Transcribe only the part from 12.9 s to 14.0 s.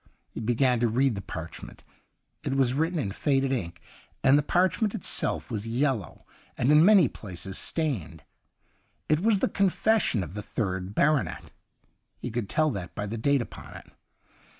by the date upon it.